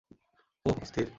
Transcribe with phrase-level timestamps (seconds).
[0.65, 1.07] ওহ, অস্থির!